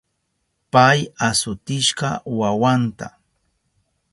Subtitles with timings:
[0.73, 2.09] Pay asutishka
[2.39, 3.07] wawanta.